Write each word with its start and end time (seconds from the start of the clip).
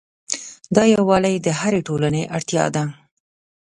دا 0.75 0.83
یووالی 0.95 1.35
د 1.45 1.47
هرې 1.59 1.81
ټولنې 1.87 2.21
اړتیا 2.35 2.65
ده. 2.75 2.83